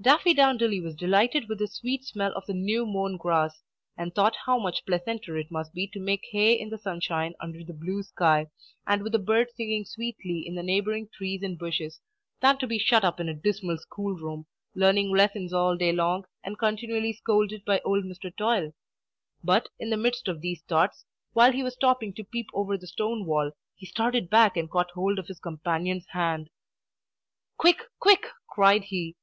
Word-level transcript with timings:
Daffydowndilly 0.00 0.82
was 0.82 0.94
delighted 0.94 1.46
with 1.46 1.58
the 1.58 1.66
sweet 1.68 2.06
smell 2.06 2.32
of 2.36 2.46
the 2.46 2.54
new 2.54 2.86
mown 2.86 3.18
grass, 3.18 3.62
and 3.98 4.14
thought 4.14 4.34
how 4.46 4.58
much 4.58 4.86
pleasanter 4.86 5.36
it 5.36 5.50
must 5.50 5.74
be 5.74 5.86
to 5.88 6.00
make 6.00 6.24
hay 6.30 6.54
in 6.58 6.70
the 6.70 6.78
sunshine 6.78 7.34
under 7.38 7.62
the 7.62 7.74
blue 7.74 8.02
sky, 8.02 8.46
and 8.86 9.02
with 9.02 9.12
the 9.12 9.18
birds 9.18 9.52
singing 9.54 9.84
sweetly 9.84 10.40
in 10.46 10.54
the 10.54 10.62
neighbouring 10.62 11.06
trees 11.12 11.42
and 11.42 11.58
bushes, 11.58 12.00
than 12.40 12.56
to 12.56 12.66
be 12.66 12.78
shut 12.78 13.04
up 13.04 13.20
in 13.20 13.28
a 13.28 13.34
dismal 13.34 13.76
school 13.76 14.14
room, 14.14 14.46
learning 14.74 15.10
lessons 15.14 15.52
all 15.52 15.76
day 15.76 15.92
long, 15.92 16.24
and 16.42 16.58
continually 16.58 17.12
scolded 17.12 17.62
by 17.66 17.78
old 17.84 18.04
Mr. 18.04 18.34
Toil. 18.34 18.72
But, 19.42 19.68
in 19.78 19.90
the 19.90 19.98
midst 19.98 20.28
of 20.28 20.40
these 20.40 20.62
thoughts, 20.62 21.04
while 21.34 21.52
he 21.52 21.62
was 21.62 21.74
stopping 21.74 22.14
to 22.14 22.24
peep 22.24 22.46
over 22.54 22.78
the 22.78 22.86
stone 22.86 23.26
wall, 23.26 23.50
he 23.76 23.84
started 23.84 24.30
back 24.30 24.56
and 24.56 24.70
caught 24.70 24.92
hold 24.92 25.18
of 25.18 25.26
his 25.28 25.40
companion's 25.40 26.06
hand. 26.12 26.48
"Quick, 27.58 27.82
quick!" 28.00 28.28
cried 28.48 28.84
he. 28.84 29.16